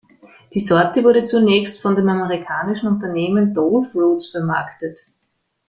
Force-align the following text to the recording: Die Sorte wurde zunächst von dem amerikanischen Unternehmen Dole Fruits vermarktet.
Die 0.55 0.59
Sorte 0.61 1.03
wurde 1.03 1.25
zunächst 1.25 1.79
von 1.79 1.95
dem 1.95 2.09
amerikanischen 2.09 2.87
Unternehmen 2.87 3.53
Dole 3.53 3.87
Fruits 3.91 4.29
vermarktet. 4.29 4.99